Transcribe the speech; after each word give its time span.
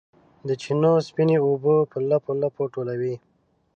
د 0.47 0.49
چینو 0.61 0.93
سپینې 1.07 1.37
اوبه 1.45 1.75
په 1.91 1.97
لپو، 2.09 2.31
لپو 2.41 2.63
ټولوي 2.73 3.15